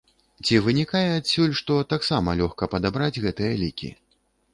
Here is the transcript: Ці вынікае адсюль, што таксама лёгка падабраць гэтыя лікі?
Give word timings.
Ці 0.45 0.55
вынікае 0.67 1.01
адсюль, 1.17 1.53
што 1.59 1.73
таксама 1.93 2.29
лёгка 2.39 2.69
падабраць 2.75 3.21
гэтыя 3.27 3.53
лікі? 3.61 3.91